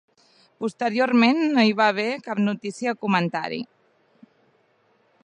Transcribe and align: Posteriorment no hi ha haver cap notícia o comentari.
Posteriorment 0.63 1.41
no 1.57 1.65
hi 1.67 1.75
ha 1.81 1.89
haver 1.93 2.07
cap 2.29 2.43
notícia 2.47 2.97
o 2.97 2.99
comentari. 3.07 3.61